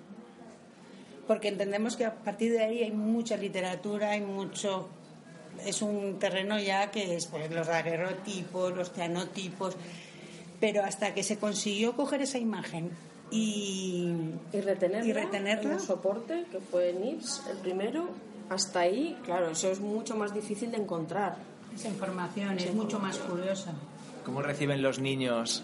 [1.26, 4.88] porque entendemos que a partir de ahí hay mucha literatura hay mucho
[5.66, 9.76] es un terreno ya que es pues, los daguerrotipos, los cianotipos,
[10.60, 12.90] pero hasta que se consiguió coger esa imagen
[13.30, 14.12] y,
[14.52, 15.62] Y retenerla, Y retenerla.
[15.62, 18.08] en un soporte, que fue NIPS el primero,
[18.48, 21.36] hasta ahí, claro, eso es mucho más difícil de encontrar.
[21.74, 23.72] esa información es mucho más curiosa.
[24.24, 25.62] ¿Cómo reciben los niños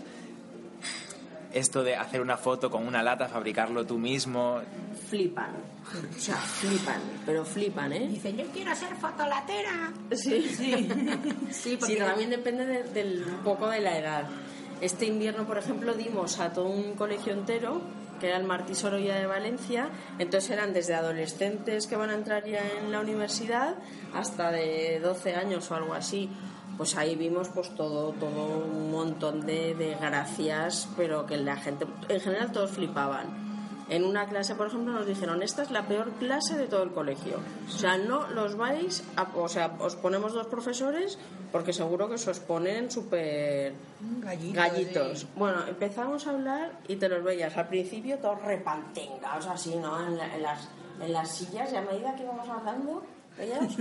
[1.58, 4.60] esto de hacer una foto con una lata, fabricarlo tú mismo?
[5.08, 5.50] Flipan,
[6.16, 8.08] o sea, flipan, pero flipan, ¿eh?
[8.08, 9.92] Dicen, yo quiero ser fotolatera.
[10.12, 10.88] Sí, sí.
[11.50, 14.24] Sí, porque- también depende de- del un poco de la edad.
[14.80, 17.80] Este invierno, por ejemplo, dimos a todo un colegio entero,
[18.20, 19.88] que era el Martí Sorolla de Valencia,
[20.18, 23.76] entonces eran desde adolescentes que van a entrar ya en la universidad
[24.14, 26.28] hasta de 12 años o algo así.
[26.76, 31.86] Pues ahí vimos pues todo, todo un montón de, de gracias, pero que la gente,
[32.08, 33.46] en general todos flipaban.
[33.88, 36.90] En una clase, por ejemplo, nos dijeron, esta es la peor clase de todo el
[36.90, 37.38] colegio.
[37.68, 41.18] O sea, no los vais, a- o sea, os ponemos dos profesores
[41.52, 43.72] porque seguro que se os ponen súper
[44.20, 45.18] Gallitos, gallitos.
[45.20, 45.28] sí.
[45.36, 50.04] Bueno, empezamos a hablar y te los veías al principio todos repantengados así, ¿no?
[50.04, 50.68] En, la- en las,
[51.00, 53.04] en las sillas y a medida que íbamos hablando,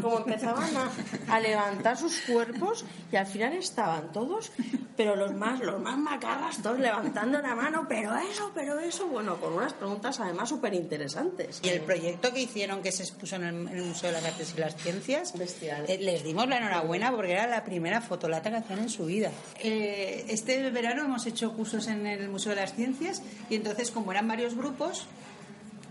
[0.01, 0.91] como empezaban a,
[1.33, 4.51] a levantar sus cuerpos y al final estaban todos,
[4.97, 9.37] pero los más, los más macarras, todos levantando la mano, pero eso, pero eso, bueno,
[9.39, 11.59] con unas preguntas además súper interesantes.
[11.63, 14.25] Y el proyecto que hicieron, que se expuso en el, en el Museo de las
[14.25, 15.85] Artes y las Ciencias, Bestial.
[15.87, 19.31] eh, les dimos la enhorabuena porque era la primera fotolata que hacían en su vida.
[19.61, 24.11] Eh, este verano hemos hecho cursos en el Museo de las Ciencias y entonces, como
[24.11, 25.07] eran varios grupos,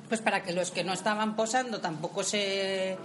[0.09, 2.99] pues para que los que no estaban posando tampoco se,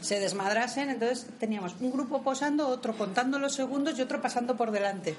[0.00, 4.70] se desmadrasen, entonces teníamos un grupo posando, otro contando los segundos y otro pasando por
[4.70, 5.16] delante,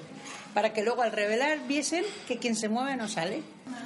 [0.54, 3.42] para que luego al revelar viesen que quien se mueve no sale.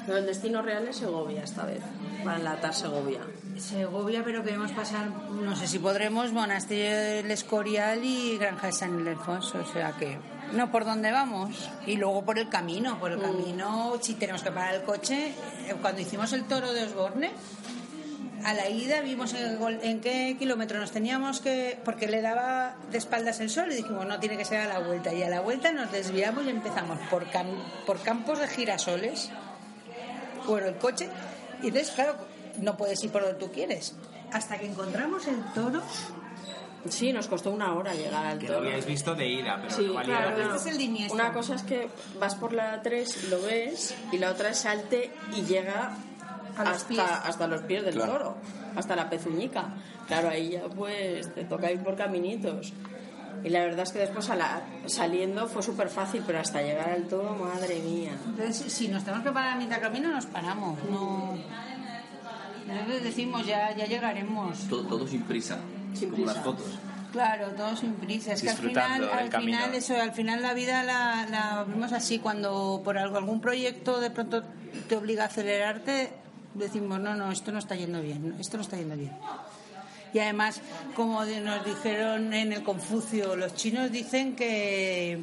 [0.06, 1.80] Pero el destino real es Segovia esta vez,
[2.24, 3.20] para enlatar Segovia.
[3.58, 8.98] Segovia, pero queremos pasar, no sé si podremos, Monasterio del Escorial y Granja de San
[8.98, 10.18] Ildefonso, o sea que
[10.52, 14.50] no por dónde vamos y luego por el camino, por el camino, si tenemos que
[14.50, 15.28] parar el coche,
[15.66, 17.32] eh, cuando hicimos el toro de Osborne,
[18.46, 22.98] a la ida vimos en, en qué kilómetro nos teníamos que, porque le daba de
[22.98, 25.40] espaldas el sol y dijimos no tiene que ser a la vuelta y a la
[25.40, 29.30] vuelta nos desviamos y empezamos por, cam- por campos de girasoles
[30.46, 31.08] bueno, el coche.
[31.62, 32.14] Y entonces, claro,
[32.60, 33.96] no puedes ir por donde tú quieres.
[34.32, 35.82] Hasta que encontramos el toro.
[36.88, 38.66] Sí, nos costó una hora llegar al Que lo toro.
[38.68, 40.50] habíais visto de ida, pero Sí, no valía claro, la claro.
[40.50, 40.56] pena.
[40.56, 41.12] Este es el.
[41.12, 41.88] Una cosa es que
[42.20, 45.96] vas por la 3 y lo ves, y la otra es salte y llega
[46.56, 47.00] A los hasta, pies.
[47.24, 48.12] hasta los pies del Claro.
[48.12, 48.36] toro,
[48.76, 49.66] hasta la pezuñica.
[50.06, 52.72] Claro, ahí ya pues te toca ir por caminitos.
[53.44, 56.90] Y la verdad es que después a la- saliendo fue súper fácil, pero hasta llegar
[56.90, 58.12] al toro, madre mía.
[58.26, 60.78] Entonces, si nos tenemos que parar a mitad camino, nos paramos.
[60.90, 61.36] No.
[62.68, 64.58] Entonces decimos, ya, ya llegaremos.
[64.68, 65.58] Todo, todo sin prisa.
[65.94, 66.44] Sin como las prisa.
[66.50, 66.66] fotos.
[67.12, 68.32] Claro, todo sin prisa.
[68.32, 69.58] Es que al final, al camino.
[69.58, 72.18] final, eso, al final la vida la, la vemos así.
[72.18, 74.42] Cuando por algo, algún proyecto de pronto
[74.88, 76.12] te obliga a acelerarte,
[76.58, 79.12] decimos, no, no, esto no está yendo bien, esto no está yendo bien.
[80.12, 80.60] Y además,
[80.94, 85.20] como nos dijeron en el Confucio, los chinos dicen que,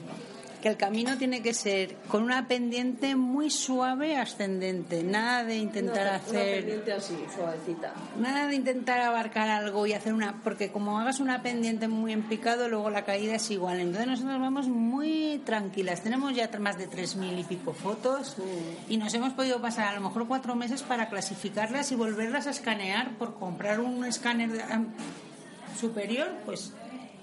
[0.64, 6.04] que el camino tiene que ser con una pendiente muy suave ascendente, nada de intentar
[6.08, 6.36] Una- hacer...
[6.36, 7.94] Una pendiente así, suavecita.
[8.18, 10.40] Nada de intentar abarcar algo y hacer una.
[10.42, 13.82] Porque como hagas una pendiente muy en picado, luego la caída es igual.
[13.82, 16.02] Entonces nosotros vamos muy tranquilas.
[16.02, 18.38] Tenemos ya más de tres mil y pico fotos
[18.88, 22.52] y nos hemos podido pasar a lo mejor cuatro meses para clasificarlas y volverlas a
[22.52, 24.50] escanear por comprar un escáner
[25.78, 26.72] superior, pues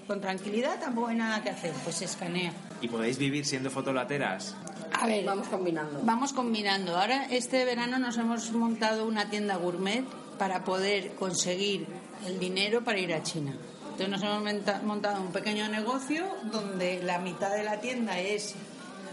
[0.05, 2.51] con tranquilidad tampoco hay nada que hacer, pues se escanea.
[2.81, 4.55] ¿Y podéis vivir siendo fotolateras?
[4.99, 5.99] A ver, Vamos combinando.
[6.03, 6.97] Vamos combinando.
[6.97, 10.03] Ahora este verano nos hemos montado una tienda gourmet
[10.37, 11.85] para poder conseguir
[12.25, 13.53] el dinero para ir a China.
[13.91, 18.55] Entonces nos hemos montado un pequeño negocio donde la mitad de la tienda es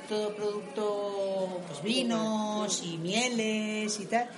[0.09, 4.29] todo producto, pues vinos y mieles y tal.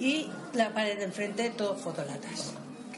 [0.00, 2.54] Y la pared de enfrente todo fotolatas.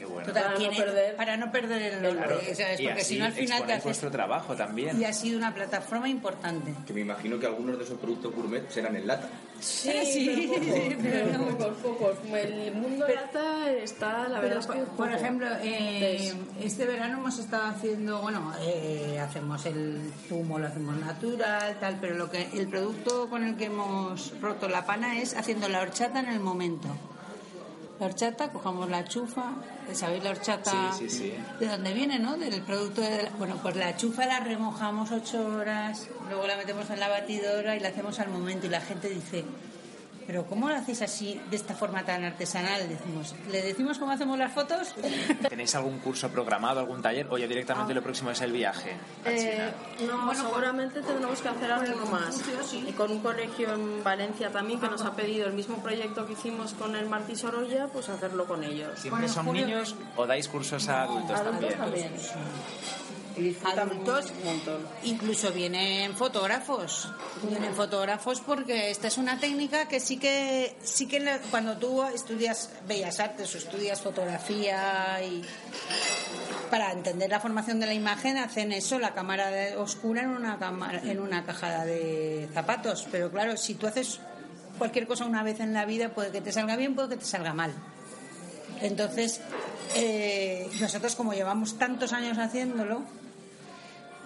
[0.09, 0.27] Bueno.
[0.27, 0.79] Total, Para no ¿quién es?
[0.79, 2.79] perder- para no perder el norte, Claro, ¿sabes?
[2.79, 3.83] y Porque así si no al final te haces...
[3.85, 4.99] vuestro trabajo también.
[4.99, 6.73] Y ha sido una plataforma importante.
[6.85, 9.29] Que me imagino que algunos de esos productos gourmet serán en lata.
[9.59, 11.57] Sí, Sí, pero, pocos, sí, pero pero no.
[11.57, 12.17] pocos, pocos.
[12.33, 17.37] El mundo lata está, la Pero, verdad es que por, ejemplo, eh, este verano hemos
[17.39, 22.67] estado haciendo, bueno, eh, hacemos el zumo, lo hacemos natural, tal, pero lo que el
[22.67, 26.87] producto con el que hemos roto la pana es haciendo la horchata en el momento.
[27.99, 29.51] La horchata, cogemos la chufa,
[29.93, 30.93] ¿sabéis la horchata?
[30.93, 31.33] Sí, sí, sí.
[31.59, 32.37] ¿De dónde viene, no?
[32.37, 36.89] Del producto de la- Bueno, pues la chufa la remojamos ocho horas, luego la metemos
[36.89, 39.43] en la batidora y la hacemos al momento y la gente dice...
[40.29, 42.87] Pero ¿cómo lo hacéis así, de esta forma tan artesanal?
[42.87, 44.93] Decimos, ¿le decimos cómo hacemos las fotos?
[45.49, 47.25] ¿Tenéis algún curso programado, algún taller?
[47.31, 50.13] O ya directamente lo próximo es el viaje a eh, China?
[50.13, 52.35] no, seguramente tendremos que hacer algo más.
[52.69, 52.85] sí.
[52.87, 56.33] Y con un colegio en Valencia también que nos ha pedido el mismo proyecto que
[56.33, 58.99] hicimos con el Martí Sorolla, pues hacerlo con ellos.
[58.99, 61.79] ¿Siempre Bueno, son Julio- niños o dais cursos a adultos Adultos también?
[61.79, 63.18] también.
[63.65, 64.87] Adultos un montón.
[65.03, 67.09] incluso vienen fotógrafos.
[67.47, 72.03] Vienen fotógrafos porque esta es una técnica que sí que sí que la- cuando tú
[72.03, 75.41] estudias bellas artes o estudias fotografía y
[76.69, 80.59] para entender la formación de la imagen hacen eso la cámara de- oscura en una
[80.59, 83.07] cámara en una caja de zapatos.
[83.11, 84.19] Pero claro si tú haces
[84.77, 87.25] cualquier cosa una vez en la vida puede que te salga bien puede que te
[87.25, 87.73] salga mal.
[88.81, 89.41] Entonces,
[89.95, 93.03] eh, nosotros como llevamos tantos años haciéndolo,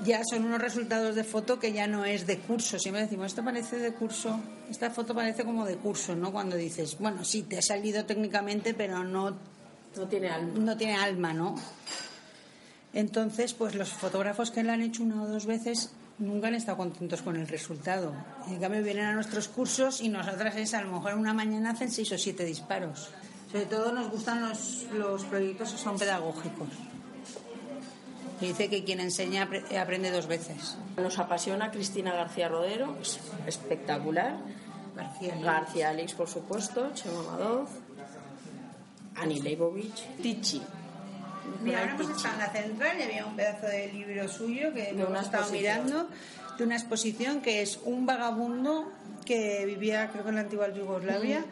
[0.04, 2.80] ya son unos resultados de foto que ya no es de curso.
[2.80, 6.32] Siempre decimos, esto parece de curso, esta foto parece como de curso, ¿no?
[6.32, 9.36] Cuando dices, bueno, sí, te ha salido técnicamente, pero no,
[9.96, 10.54] No tiene alma.
[10.60, 11.56] no tiene alma, ¿no?
[12.94, 16.78] Entonces, pues los fotógrafos que lo han hecho una o dos veces nunca han estado
[16.78, 18.14] contentos con el resultado.
[18.48, 21.92] En cambio, vienen a nuestros cursos y nosotras es, a lo mejor una mañana hacen
[21.92, 23.10] seis o siete disparos.
[23.52, 26.70] Sobre todo nos gustan los, los proyectos que son pedagógicos.
[28.44, 30.76] Y dice que quien enseña apre- aprende dos veces.
[30.98, 34.36] Nos apasiona Cristina García Rodero, es espectacular.
[34.96, 35.36] García.
[35.42, 37.70] García Alix, por supuesto, Chema Madoz,
[39.16, 40.62] Ani Leibovich, Tichi.
[41.62, 44.94] Mira, ahora hemos estado en la central y había un pedazo de libro suyo que
[44.94, 45.84] De una hemos estado exposición.
[45.86, 46.10] mirando
[46.58, 48.92] de una exposición que es un vagabundo
[49.26, 51.44] que vivía creo que en la antigua Yugoslavia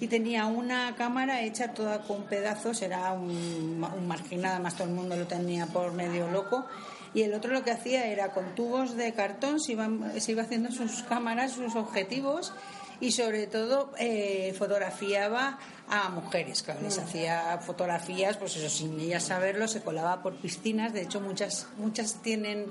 [0.00, 4.94] y tenía una cámara hecha toda con pedazos, era un, un marginal, además todo el
[4.94, 6.66] mundo lo tenía por medio loco.
[7.12, 10.42] Y el otro lo que hacía era con tubos de cartón se, iban, se iba
[10.42, 12.52] haciendo sus cámaras, sus objetivos
[13.00, 15.58] y sobre todo eh, fotografiaba
[15.88, 20.92] a mujeres, claro, les hacía fotografías, pues eso, sin ellas saberlo, se colaba por piscinas,
[20.92, 22.66] de hecho muchas, muchas tienen,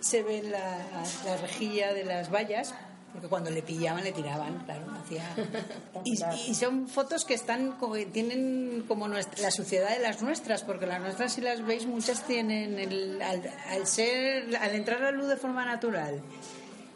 [0.00, 0.78] se ve la,
[1.26, 2.74] la rejilla de las vallas,
[3.12, 5.24] porque cuando le pillaban le tiraban, claro, hacía...
[6.04, 6.16] Y,
[6.50, 7.76] y son fotos que están,
[8.12, 12.24] tienen como nuestra- la suciedad de las nuestras, porque las nuestras si las veis muchas
[12.26, 16.20] tienen, el, al, al ser, al entrar la luz de forma natural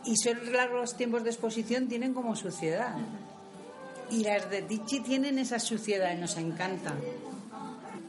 [0.05, 2.95] y son largos tiempos de exposición tienen como suciedad.
[4.11, 6.93] Y las de Tichi tienen esa suciedad y nos encanta.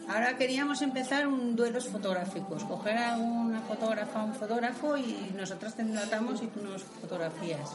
[0.07, 5.81] Ahora queríamos empezar un duelos fotográficos, coger a una fotógrafa, un fotógrafo y nosotros te
[5.81, 7.71] enlatamos y tú nos fotografías.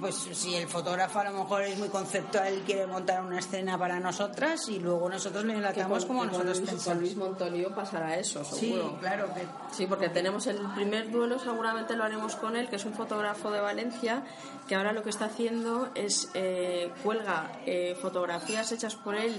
[0.00, 3.78] Pues si el fotógrafo a lo mejor es muy conceptual y quiere montar una escena
[3.78, 7.00] para nosotras y luego nosotros le enlatamos como con- que nosotros con Luis, con pensamos.
[7.02, 12.04] Luis Montonio pasará eso, Sí, claro que Sí, porque tenemos el primer duelo, seguramente lo
[12.04, 14.22] haremos con él, que es un fotógrafo de Valencia,
[14.68, 19.34] que ahora lo que está haciendo es eh, cuelga eh, fotografías hechas por él,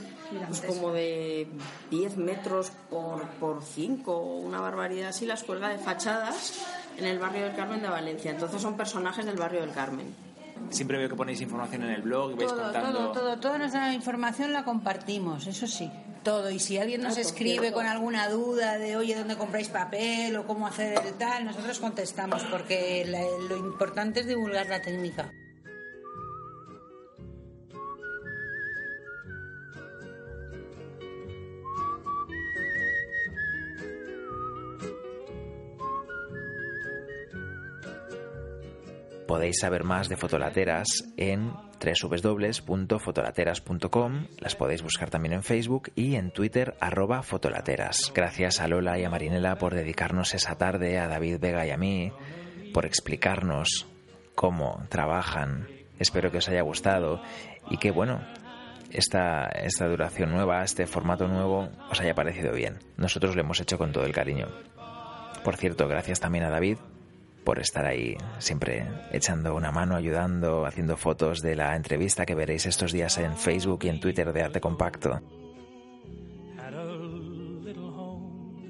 [0.47, 1.47] pues como de
[1.91, 6.53] 10 metros por, por 5, una barbaridad así, las cuelga de fachadas
[6.97, 8.31] en el barrio del Carmen de Valencia.
[8.31, 10.26] Entonces son personajes del barrio del Carmen.
[10.69, 12.99] Siempre veo que ponéis información en el blog y vais todo, contando...
[12.99, 15.89] todo, todo, toda nuestra información la compartimos, eso sí,
[16.23, 16.49] todo.
[16.49, 17.77] Y si alguien nos Ah, escribe cierto.
[17.77, 21.45] con alguna duda de, oye, ¿dónde compráis papel o cómo hacer el tal?
[21.45, 25.31] Nosotros contestamos, porque la- lo importante es divulgar la técnica.
[39.37, 46.31] Podéis saber más de fotolateras en www.fotolateras.com, las podéis buscar también en Facebook y en
[46.31, 48.11] Twitter arroba fotolateras.
[48.15, 51.77] Gracias a Lola y a Marinela por dedicarnos esa tarde, a David Vega y a
[51.77, 52.11] mí,
[52.73, 53.85] por explicarnos
[54.33, 55.67] cómo trabajan.
[55.99, 57.21] Espero que os haya gustado
[57.69, 58.21] y que, bueno,
[58.89, 62.79] esta, esta duración nueva, este formato nuevo, os haya parecido bien.
[62.97, 64.47] Nosotros lo hemos hecho con todo el cariño.
[65.43, 66.79] Por cierto, gracias también a David
[67.47, 72.65] por estar ahí siempre echando una mano, ayudando, haciendo fotos de la entrevista que veréis
[72.65, 75.21] estos días en Facebook y en Twitter de Arte Compacto.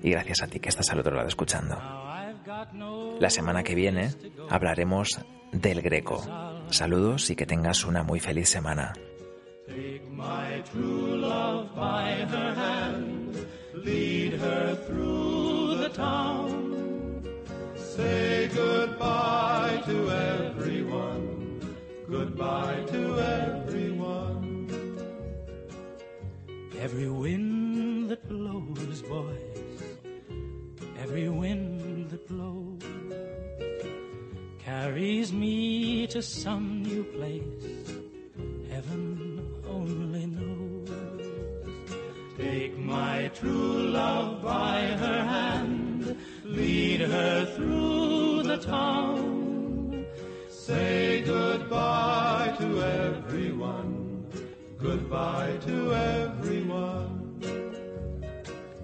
[0.04, 1.76] Y gracias a ti que estás al otro lado escuchando.
[3.20, 4.12] La semana que viene
[4.48, 6.22] hablaremos del Greco.
[6.70, 8.94] Saludos y que tengas una muy feliz semana.
[17.98, 21.26] Say goodbye to everyone,
[22.08, 24.70] goodbye to everyone.
[26.80, 29.82] Every wind that blows, boys,
[31.00, 32.84] every wind that blows
[34.60, 37.98] carries me to some new place
[38.70, 41.26] heaven only knows.
[42.38, 45.87] Take my true love by her hand,
[46.48, 50.06] lead her through the town.
[50.50, 54.26] Say goodbye to everyone,
[54.78, 57.14] goodbye to everyone.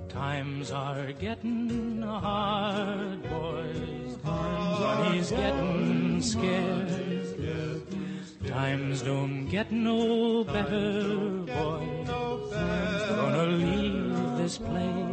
[0.09, 4.17] Times are getting hard, boys.
[4.23, 7.03] Money's getting scarce.
[8.47, 12.07] Times don't get no better, boys.
[13.09, 15.12] Gonna leave this place.